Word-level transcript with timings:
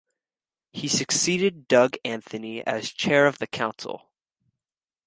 He 0.73 0.87
succeeded 0.87 1.67
Doug 1.67 1.95
Anthony 2.03 2.65
as 2.65 2.89
chair 2.89 3.27
of 3.27 3.37
the 3.37 3.45
council. 3.45 4.09